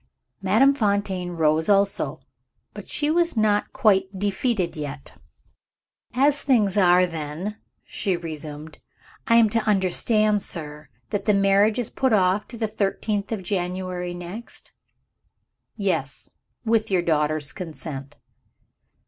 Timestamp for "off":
12.13-12.47